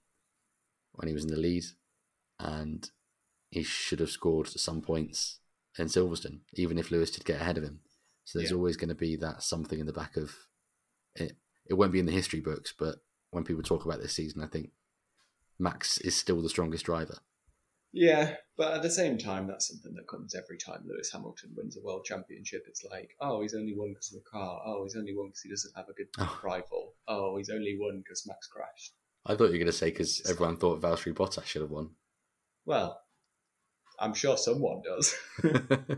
[0.93, 1.63] when he was in the lead,
[2.39, 2.89] and
[3.51, 5.39] he should have scored some points
[5.77, 7.81] in Silverstone, even if Lewis did get ahead of him.
[8.25, 8.57] So there's Yeah.
[8.57, 10.35] always going to be that something in the back of
[11.15, 11.37] it.
[11.67, 12.95] It won't be in the history books, but
[13.29, 14.71] when people talk about this season, I think
[15.59, 17.17] Max is still the strongest driver.
[17.91, 21.75] Yeah, but at the same time, that's something that comes every time Lewis Hamilton wins
[21.75, 22.65] a world championship.
[22.67, 24.61] It's like, oh, he's only won because of the car.
[24.65, 26.39] Oh, he's only won because he doesn't have a good Oh.
[26.43, 26.93] rival.
[27.07, 28.93] Oh, he's only won because Max crashed.
[29.25, 31.89] I thought you were going to say because everyone thought Valtteri Bottas should have won.
[32.65, 33.01] Well,
[33.99, 35.15] I'm sure someone does.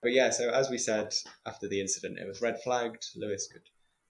[0.00, 1.12] But yeah, so as we said
[1.44, 3.04] after the incident, it was red flagged.
[3.16, 3.62] Lewis could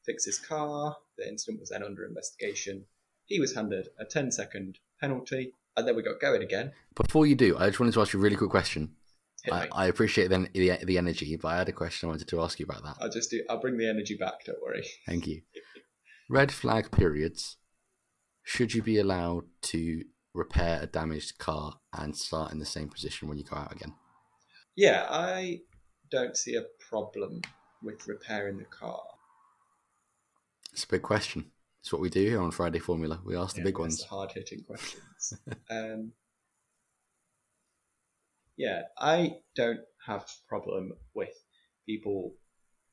[0.05, 0.95] fix his car.
[1.17, 2.85] The incident was then under investigation.
[3.29, 6.73] He was handed a 10 second penalty, uh, and then we got going again.
[6.95, 8.97] Before you do, I just wanted to ask you a really quick question.
[9.53, 9.69] I.
[9.71, 12.59] I appreciate the, the the energy, but I had a question I wanted to ask
[12.59, 12.97] you about that.
[13.01, 13.43] I'll just do.
[13.49, 14.45] I'll bring the energy back.
[14.45, 14.85] Don't worry.
[15.07, 15.43] Thank you.
[16.29, 17.57] Red flag periods.
[18.43, 20.03] Should you be allowed to
[20.35, 23.95] repair a damaged car and start in the same position when you go out again?
[24.75, 25.61] Yeah, I
[26.11, 27.43] don't see a problem
[27.83, 29.03] with repairing the car.
[30.73, 31.51] It's a big question.
[31.89, 33.19] It's what we do here on Friday Formula.
[33.25, 34.03] We ask the Yeah, big ones.
[34.03, 35.33] hard hitting questions.
[35.71, 36.13] um,
[38.59, 41.33] yeah, I don't have a problem with
[41.87, 42.35] people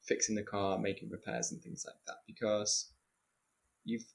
[0.05, 2.93] fixing the car, making repairs and things like that because
[3.83, 4.05] you've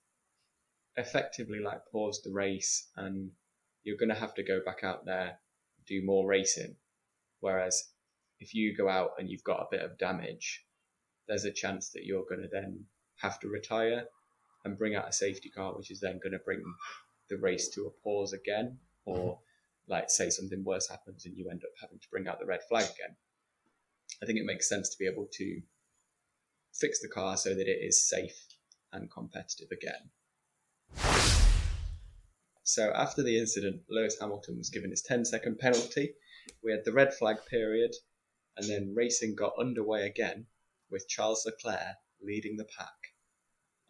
[0.97, 3.33] effectively like paused the race and
[3.83, 5.41] you're going to have to go back out there
[5.87, 6.75] do more racing.
[7.41, 7.85] Whereas
[8.39, 10.65] if you go out and you've got a bit of damage,
[11.29, 14.07] there's a chance that you're going to then have to retire
[14.65, 16.63] and bring out a safety car, which is then going to bring
[17.29, 19.93] the race to a pause again, or mm-hmm.
[19.93, 22.61] like say something worse happens and you end up having to bring out the red
[22.69, 23.17] flag again.
[24.23, 25.63] I think it makes sense to be able to
[26.75, 28.47] fix the car so that it is safe
[28.93, 30.11] and competitive again.
[32.63, 36.15] So after the incident, Lewis Hamilton was given his 10 second penalty.
[36.63, 37.95] We had the red flag period,
[38.57, 40.47] and then racing got underway again
[40.91, 43.10] with Charles Leclerc leading the pack.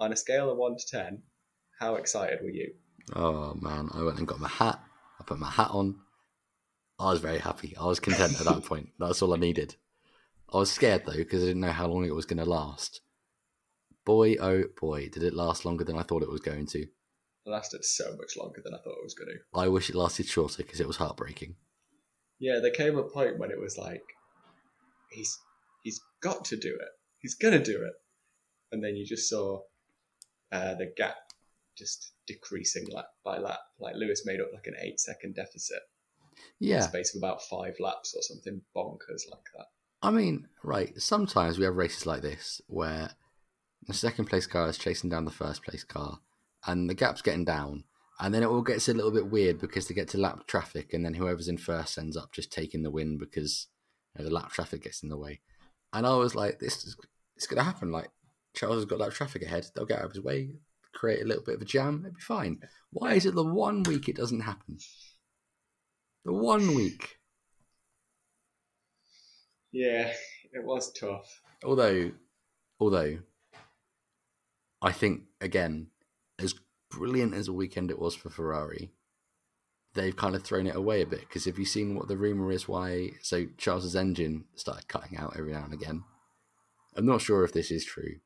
[0.00, 1.22] On a scale of 1 to 10,
[1.78, 2.72] how excited were you?
[3.14, 4.80] Oh man, I went and got my hat.
[5.20, 5.96] I put my hat on.
[6.98, 7.76] I was very happy.
[7.78, 8.88] I was content at that point.
[8.98, 9.76] That's all I needed.
[10.52, 13.02] I was scared though because I didn't know how long it was going to last.
[14.06, 16.80] Boy, oh boy, did it last longer than I thought it was going to.
[16.80, 16.88] It
[17.46, 19.60] lasted so much longer than I thought it was going to.
[19.60, 21.56] I wish it lasted shorter because it was heartbreaking.
[22.38, 24.02] Yeah, there came a point when it was like,
[25.10, 25.38] he's
[25.82, 26.88] he's got to do it.
[27.18, 27.92] He's gonna do it,
[28.72, 29.60] and then you just saw
[30.52, 31.16] uh, the gap
[31.76, 33.60] just decreasing lap by lap.
[33.78, 35.80] Like Lewis made up like an eight second deficit.
[36.60, 39.66] In Yeah, the space of about five laps or something bonkers like that.
[40.02, 40.98] I mean, right.
[41.00, 43.10] Sometimes we have races like this where
[43.86, 46.20] the second place car is chasing down the first place car,
[46.66, 47.84] and the gap's getting down,
[48.18, 50.92] and then it all gets a little bit weird because they get to lap traffic,
[50.92, 53.68] and then whoever's in first ends up just taking the win because
[54.14, 55.40] you know, the lap traffic gets in the way.
[55.92, 56.96] And I was like, this is
[57.36, 57.90] it's going to happen.
[57.90, 58.10] Like
[58.54, 60.50] Charles has got lap traffic ahead; they'll get out of his way,
[60.92, 62.60] create a little bit of a jam, it'll be fine.
[62.90, 64.78] Why is it the one week it doesn't happen?
[66.24, 67.18] The one week.
[69.72, 70.12] Yeah,
[70.52, 71.40] it was tough.
[71.64, 72.10] although
[72.80, 73.18] although
[74.82, 75.88] I think again,
[76.38, 76.54] as
[76.90, 78.90] brilliant as a weekend it was for Ferrari,
[79.94, 82.50] they've kind of thrown it away a bit because have you seen what the rumor
[82.50, 86.04] is why so Charles's engine started cutting out every now and again?
[86.96, 88.16] I'm not sure if this is true.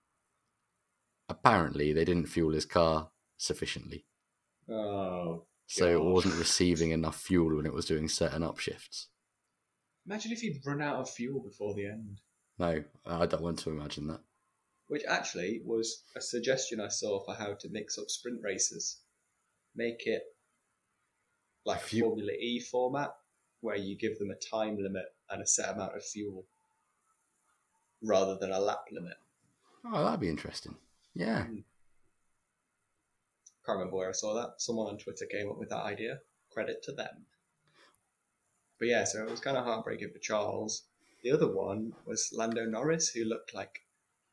[1.29, 4.05] Apparently they didn't fuel his car sufficiently.
[4.69, 9.07] Oh, So it wasn't receiving enough fuel when it was doing certain upshifts.
[10.07, 12.21] imagine if he'd run out of fuel before the end.
[12.59, 14.21] No, I don't want to imagine that.
[14.87, 19.01] Which actually was a suggestion I saw for how to mix up sprint races.
[19.75, 20.23] Make it
[21.65, 23.11] like a Formula E format,
[23.61, 26.45] where you give them a time limit and a set amount of fuel,
[28.03, 29.17] rather than a lap limit.
[29.87, 30.77] Oh, that'd be interesting.
[31.15, 31.45] Yeah.
[31.45, 31.59] Hmm.
[33.67, 34.55] Can't remember where I saw that.
[34.61, 36.19] Someone on Twitter came up with that idea.
[36.53, 37.27] Credit to them.
[38.79, 40.83] But yeah, so it was kind of heartbreaking for Charles.
[41.23, 43.81] The other one was Lando Norris, who looked like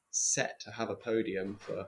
[0.10, 1.88] set to have a podium for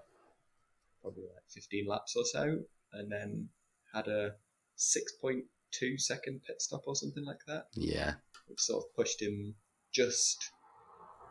[1.02, 2.60] probably like 15 laps or so,
[2.94, 3.50] and then
[3.94, 4.36] had a
[4.78, 8.14] 6.2 second pit stop or something like that, Yeah.
[8.48, 9.56] which sort of pushed him
[9.92, 10.52] just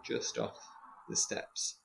[0.05, 0.59] just off
[1.09, 1.79] the steps.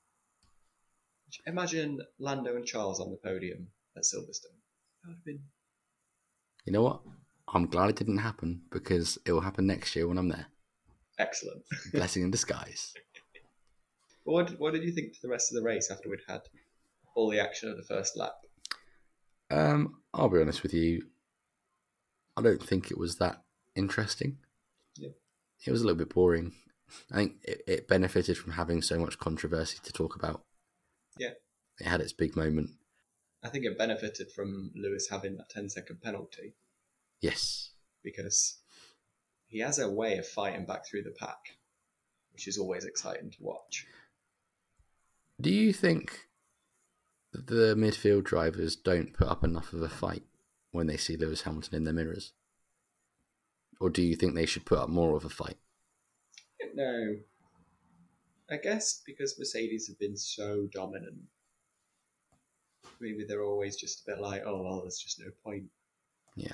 [1.46, 4.58] Imagine Lando and Charles on the podium at Silverstone.
[5.04, 5.40] That would have been
[6.66, 7.02] You know what?
[7.54, 10.48] I'm glad it didn't happen because it will happen next year when I'm there.
[11.20, 11.64] excellent.
[11.94, 12.94] Blessing in disguise.
[14.24, 16.42] what, what did you think to the rest of the race after we'd had
[17.16, 18.34] all the action of the first lap?
[19.50, 21.04] Um, I'll be honest with you.
[22.36, 23.42] I don't think it was that
[23.76, 24.38] interesting.
[24.98, 25.10] Yeah.
[25.66, 26.52] It was a little bit boring.
[27.12, 30.42] I think it, it benefited from having so much controversy to talk about.
[31.20, 31.32] Yeah.
[31.80, 32.72] It had its big moment.
[33.44, 36.56] I think it benefited from Lewis having that 10 second penalty
[37.22, 37.72] Yes.
[38.04, 38.58] because
[39.48, 41.38] he has a way of fighting back through the pack,
[42.34, 43.86] which is always exciting to watch.
[45.40, 46.28] Do you think
[47.32, 50.24] the midfield drivers don't put up enough of a fight
[50.72, 52.34] when they see Lewis Hamilton in their mirrors?
[53.80, 55.58] Or do you think they should put up more of a fight?
[56.74, 57.18] No.
[58.50, 61.18] I guess because Mercedes have been so dominant,
[63.00, 65.66] maybe they're always just a bit like, oh, well, there's just no point.
[66.36, 66.54] Yeah.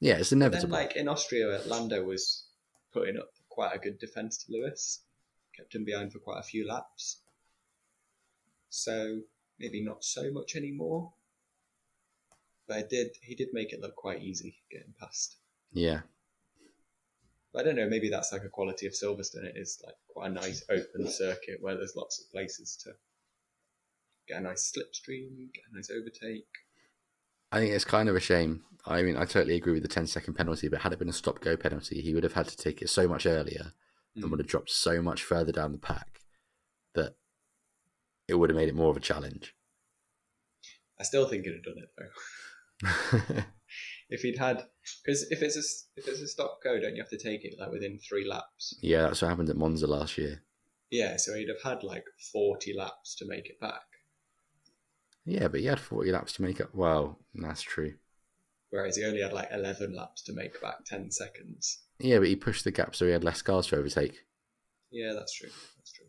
[0.00, 0.72] Yeah, it's But then, inevitable.
[0.72, 2.44] like in Austria, Lando was
[2.92, 5.02] putting up quite a good defence to Lewis,
[5.56, 7.20] kept him behind for quite a few laps.
[8.68, 9.20] So
[9.58, 11.12] maybe not so much anymore.
[12.68, 15.36] But it did he did make it look quite easy getting past.
[15.72, 16.00] yeah.
[17.54, 19.44] I don't know, maybe that's like a quality of Silverstone.
[19.44, 22.92] It is like quite a nice open circuit where there's lots of places to
[24.28, 26.46] get a nice slipstream, get a nice overtake.
[27.52, 28.64] I think it's kind of a shame.
[28.84, 31.12] I mean, I totally agree with the 10 second penalty, but had it been a
[31.14, 33.72] stop go penalty, he would have had to take it so much earlier
[34.14, 34.30] and Mm.
[34.30, 36.20] would have dropped so much further down the pack
[36.94, 37.16] that
[38.28, 39.54] it would have made it more of a challenge.
[40.98, 41.90] I still think he'd have done it
[43.36, 43.42] though.
[44.08, 44.64] if he'd had,
[45.04, 47.54] because if it's a if it's a stop go, don't you have to take it
[47.58, 48.76] like within three laps?
[48.82, 50.42] yeah, that's what happened at Monza last year.
[50.90, 53.82] Yeah, so he'd have had like forty laps to make it back.
[55.24, 56.72] Yeah, but he had 40 laps to make up.
[56.72, 57.94] Well, that's true.
[58.70, 61.80] Whereas he only had like eleven laps to make back ten seconds.
[61.98, 64.14] Yeah, but he pushed the gap so he had less cars to overtake.
[64.92, 65.48] Yeah, that's true.
[65.76, 66.06] That's true.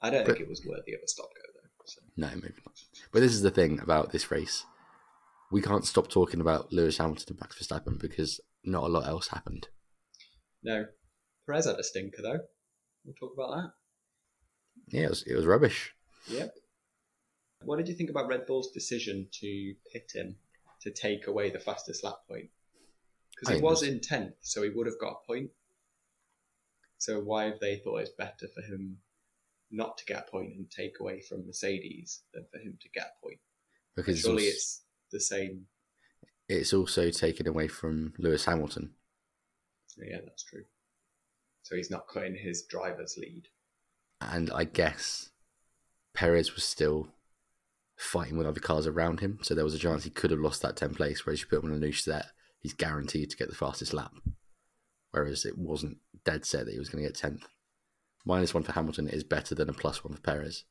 [0.00, 1.68] I don't But- think it was worthy of a stop go though.
[1.86, 2.00] So.
[2.16, 2.74] No, maybe not.
[3.12, 4.64] But this is the thing about this race.
[5.50, 9.28] We can't stop talking about Lewis Hamilton and Max Verstappen because not a lot else
[9.28, 9.68] happened.
[10.62, 10.86] No,
[11.46, 12.40] Perez had a stinker though.
[13.04, 13.70] We'll talk about that.
[14.88, 15.94] Yeah, it was, it was rubbish.
[16.28, 16.52] Yep.
[17.62, 20.36] What did you think about Red Bull's decision to pit him
[20.82, 22.50] to take away the fastest lap point?
[23.38, 25.50] Because he was in tenth, so he would have got a point.
[26.98, 28.98] So why have they thought it's better for him
[29.70, 33.12] not to get a point and take away from Mercedes than for him to get
[33.18, 33.40] a point?
[33.94, 35.66] Because Surely it's the same.
[36.48, 38.92] it's also taken away from Lewis Hamilton.
[39.96, 40.64] Yeah, that's true.
[41.62, 43.48] So he's not cutting his driver's lead.
[44.20, 45.30] And I guess
[46.14, 47.08] Perez was still
[47.96, 49.38] fighting with other cars around him.
[49.42, 51.24] So there was a chance he could have lost that 10th place.
[51.26, 52.26] Whereas you put him on a new set,
[52.60, 54.12] he's guaranteed to get the fastest lap.
[55.12, 57.42] Whereas it wasn't dead set that he was going to get 10th.
[58.24, 60.64] Minus one for Hamilton is better than a plus one for Perez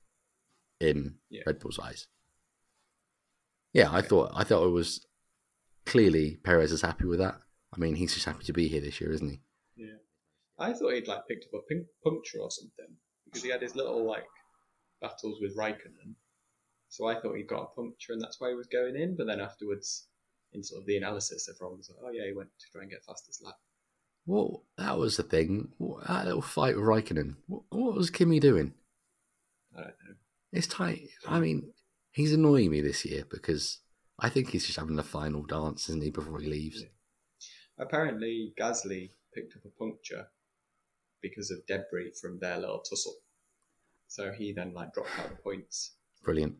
[0.79, 1.43] in Yeah.
[1.45, 2.07] Red Bull's eyes.
[3.75, 5.05] Yeah, I thought I thought it was
[5.85, 7.35] clearly Perez is happy with that.
[7.73, 9.41] I mean, he's just happy to be here this year, isn't he?
[9.75, 9.97] Yeah.
[10.57, 13.75] I thought he'd like picked up a pink puncture or something because he had his
[13.75, 14.23] little like
[15.01, 16.15] battles with Raikkonen.
[16.87, 19.17] So I thought he got a puncture and that's why he was going in.
[19.17, 20.07] But then afterwards,
[20.53, 22.89] in sort of the analysis, everyone was like, "Oh yeah, he went to try and
[22.89, 23.55] get fastest lap."
[24.25, 25.73] Well, that was the thing.
[26.07, 27.35] That little fight with Raikkonen.
[27.47, 28.73] What, what was Kimi doing?
[29.75, 30.15] I don't know.
[30.53, 31.09] It's tight.
[31.27, 31.73] I mean,
[32.15, 33.79] he's annoying me this year because
[34.17, 36.83] I think he's just having the final dance, isn't he, before he leaves?
[37.77, 40.27] Apparently, Gasly picked up a puncture
[41.21, 43.17] because of debris from their little tussle.
[44.07, 45.95] So he then like dropped out the points.
[46.23, 46.55] Brilliant.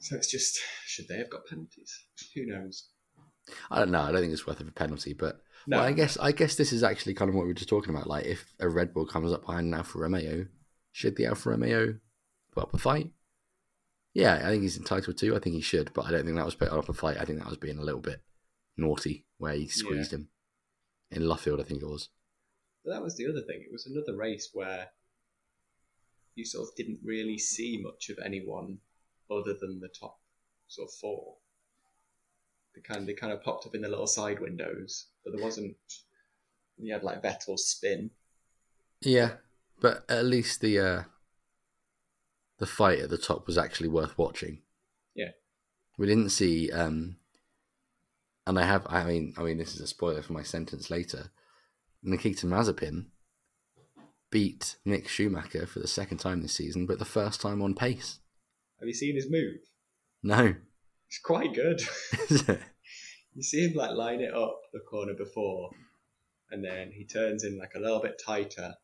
[0.00, 2.04] So it's just should they have got penalties?
[2.34, 2.88] Who knows?
[3.70, 4.00] I don't know.
[4.00, 6.56] I don't think it's worth of a penalty, but No, well, I guess I guess
[6.56, 8.08] this is actually kind of what we were just talking about.
[8.08, 10.46] Like, if a Red Bull comes up behind an Alfa Romeo,
[10.90, 11.94] should the Alfa Romeo
[12.52, 13.10] put up a fight?
[14.14, 15.36] Yeah, I think he's entitled to.
[15.36, 17.18] I think he should, but I don't think that was putting up a fight.
[17.18, 18.20] I think that was being a little bit
[18.76, 20.28] naughty where he squeezed him
[21.10, 21.60] in Luffield.
[21.60, 22.08] I think it was.
[22.84, 23.60] But that was the other thing.
[23.60, 24.88] It was another race where
[26.34, 28.78] you sort of didn't really see much of anyone
[29.30, 30.18] other than the top
[30.66, 31.34] sort of four.
[32.74, 35.76] They kind they kind of popped up in the little side windows, but there wasn't.
[36.78, 38.10] You had like Vettel's spin.
[39.02, 39.32] Yeah,
[39.80, 41.02] but at least the uh,
[42.60, 44.60] the fight at the top was actually worth watching.
[45.14, 45.30] Yeah.
[45.98, 47.16] we didn't see, um,
[48.46, 48.86] and I have.
[48.88, 51.30] I mean, I mean, this is a spoiler for my sentence later.
[52.02, 53.06] Nikita Mazepin
[54.30, 58.20] beat Mick Schumacher for the second time this season, but the first time on pace.
[58.78, 59.58] Have you seen his move?
[60.22, 60.54] No,
[61.08, 61.82] It's quite good.
[63.34, 65.70] you see him like line it up the corner before,
[66.50, 68.74] and then he turns in like a little bit tighter,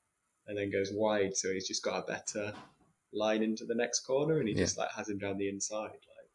[0.46, 1.36] and then goes wide.
[1.36, 2.52] So he's just got a better
[3.16, 4.64] line into the next corner, and he Yeah.
[4.64, 5.90] just like has him down the inside.
[5.92, 6.30] Like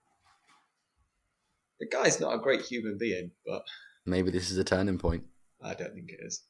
[1.80, 3.64] the guy's not a great human being, but
[4.06, 5.24] maybe this is a turning point.
[5.62, 6.44] I don't think it is.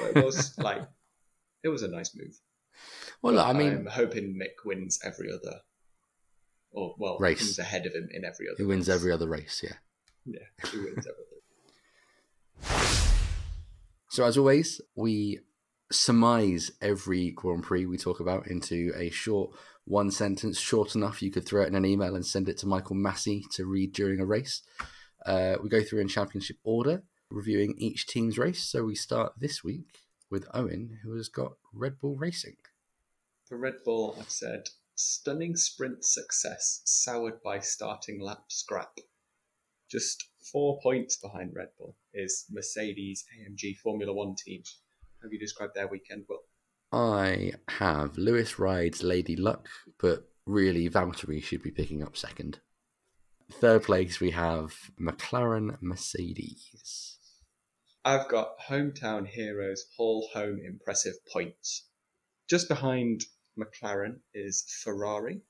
[0.00, 0.82] But it was like
[1.62, 2.38] it was a nice move.
[3.22, 5.60] Well, look, I mean, I'm hoping Mick wins every other,
[6.72, 7.38] or well, Race.
[7.40, 8.56] comes ahead of him in every other.
[8.58, 8.94] he wins race.
[8.96, 9.62] every other race.
[9.64, 9.76] Yeah.
[10.26, 11.22] Yeah, he wins everything.
[14.08, 15.40] So, as always, we
[15.90, 19.50] surmise every Grand Prix we talk about into a short
[19.84, 22.66] one sentence, short enough you could throw it in an email and send it to
[22.66, 24.62] Michael Masi to read during a race.
[25.24, 28.64] Uh, we go through in championship order, reviewing each team's race.
[28.64, 32.56] So, we start this week with Owen, who has got Red Bull Racing.
[33.48, 38.98] For Red Bull, I've said stunning sprint success soured by starting lap scrap.
[39.88, 44.62] Just four points behind Red Bull is Mercedes AMG Formula One team.
[45.22, 46.44] Have you described their weekend well?
[46.92, 52.60] I have Lewis rides Lady Luck, but really Valtteri should be picking up second.
[53.50, 57.18] Third place, we have McLaren Mercedes.
[58.04, 61.88] I've got hometown heroes haul home impressive points.
[62.48, 63.24] Just behind
[63.58, 65.40] McLaren is Ferrari.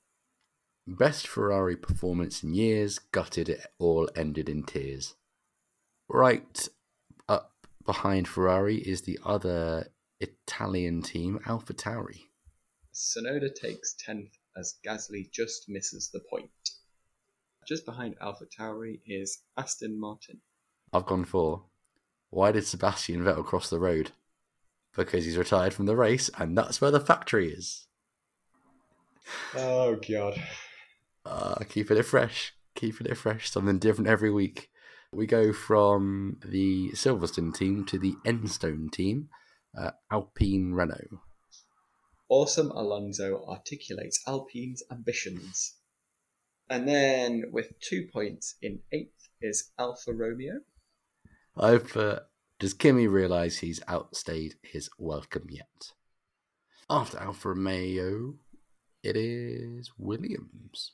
[0.87, 5.15] Best Ferrari performance in years, gutted it all ended in tears.
[6.09, 6.67] Right
[7.87, 9.87] behind Ferrari is the other
[10.19, 12.25] Italian team, Alpha Tauri.
[12.93, 16.51] Tsunoda takes 10th as Gasly just misses the point.
[17.67, 20.41] Just behind Alpha Tauri is Aston Martin.
[20.93, 21.63] I've gone for
[22.29, 24.11] why did Sebastian Vettel cross the road?
[24.95, 27.87] Because he's retired from the race and that's where the factory is.
[29.55, 30.41] Oh god.
[31.25, 34.69] Uh, keeping it fresh, keeping it fresh, something different every week.
[35.13, 39.29] We go from the Silverstone team to the Enstone team.
[39.77, 41.21] uh, Alpine Renault.
[42.29, 45.75] Awesome Alonso articulates Alpine's ambitions.
[46.69, 50.59] And then with two points in eighth is Alfa Romeo.
[51.55, 52.19] I've uh,
[52.59, 55.91] does Kimi realise he's outstayed his welcome yet?
[56.89, 58.35] After Alfa Romeo,
[59.03, 60.93] it is Williams.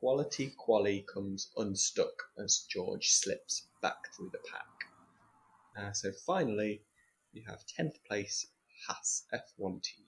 [0.00, 4.66] Quality Quali comes unstuck as George slips back through the pack.
[5.76, 6.82] Uh, so finally,
[7.32, 8.46] you have 10th place
[8.86, 10.06] Haas F1 team.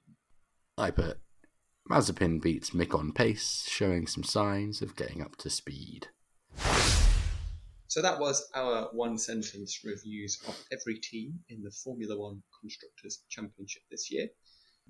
[0.78, 1.18] I put
[1.90, 6.06] Mazepin beats Mick on pace, showing some signs of getting up to speed.
[7.88, 13.24] So that was our one sentence reviews of every team in the Formula One Constructors
[13.28, 14.28] Championship this year.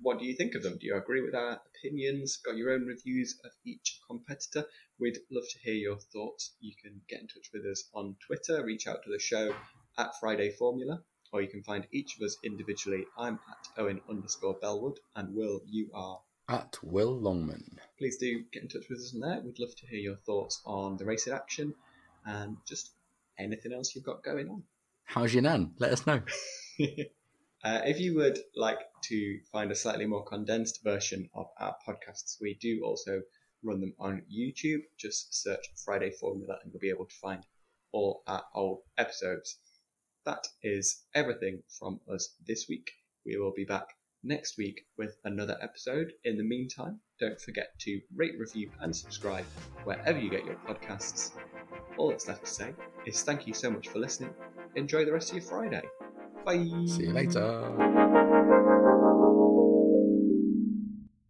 [0.01, 0.77] What do you think of them?
[0.79, 2.37] Do you agree with our opinions?
[2.37, 4.65] Got your own reviews of each competitor?
[4.99, 6.55] We'd love to hear your thoughts.
[6.59, 9.53] You can get in touch with us on Twitter, reach out to the show
[9.99, 13.05] at Friday Formula, or you can find each of us individually.
[13.15, 17.79] I'm at Owen underscore Bellwood, and Will, you are at Will Longman.
[17.99, 19.41] Please do get in touch with us on there.
[19.41, 21.75] We'd love to hear your thoughts on the race in action
[22.25, 22.91] and just
[23.37, 24.63] anything else you've got going on.
[25.03, 25.73] How's your nan?
[25.77, 26.21] Let us know.
[27.63, 32.37] uh, if you would like to find a slightly more condensed version of our podcasts,
[32.41, 33.21] we do also
[33.63, 34.81] run them on YouTube.
[34.97, 37.45] Just search Friday Formula and you'll be able to find
[37.91, 39.57] all our old episodes.
[40.25, 42.91] That is everything from us this week.
[43.25, 43.87] We will be back
[44.23, 46.13] next week with another episode.
[46.23, 49.45] In the meantime, don't forget to rate, review, and subscribe
[49.83, 51.31] wherever you get your podcasts.
[51.97, 52.73] All that's left to say
[53.05, 54.33] is thank you so much for listening.
[54.75, 55.83] Enjoy the rest of your Friday.
[56.45, 56.85] Bye.
[56.85, 58.27] See you later.